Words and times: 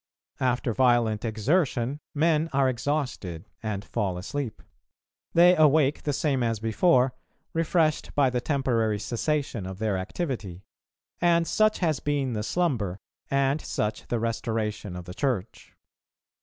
After 0.39 0.73
violent 0.73 1.23
exertion 1.23 1.99
men 2.15 2.49
are 2.53 2.67
exhausted 2.67 3.45
and 3.61 3.85
fall 3.85 4.17
asleep; 4.17 4.63
they 5.35 5.55
awake 5.55 6.01
the 6.01 6.11
same 6.11 6.41
as 6.41 6.59
before, 6.59 7.13
refreshed 7.53 8.15
by 8.15 8.31
the 8.31 8.41
temporary 8.41 8.97
cessation 8.97 9.67
of 9.67 9.77
their 9.77 9.99
activity; 9.99 10.63
and 11.19 11.45
such 11.45 11.77
has 11.85 11.99
been 11.99 12.33
the 12.33 12.41
slumber 12.41 12.97
and 13.29 13.61
such 13.61 14.07
the 14.07 14.17
restoration 14.19 14.95
of 14.95 15.05
the 15.05 15.13
Church. 15.13 15.75